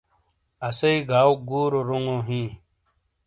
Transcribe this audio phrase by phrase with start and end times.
[0.67, 2.41] اسئی گاؤ گُورو رونگو ہی۔